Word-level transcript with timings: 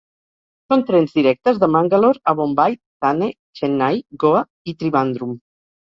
Són 0.71 0.83
trens 0.85 1.11
directes 1.17 1.59
de 1.63 1.69
Mangalore 1.75 2.21
a 2.31 2.35
Bombai, 2.39 2.77
Thane, 3.05 3.31
Chennai, 3.61 4.03
Goa 4.25 4.43
i 4.73 4.77
Trivandrum. 4.81 5.37